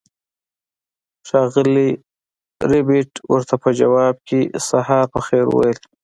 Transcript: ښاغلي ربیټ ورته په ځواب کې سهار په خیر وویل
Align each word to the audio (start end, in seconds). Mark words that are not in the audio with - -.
ښاغلي 1.27 1.89
ربیټ 2.71 3.11
ورته 3.31 3.55
په 3.63 3.69
ځواب 3.79 4.15
کې 4.27 4.39
سهار 4.67 5.05
په 5.13 5.19
خیر 5.27 5.45
وویل 5.49 5.79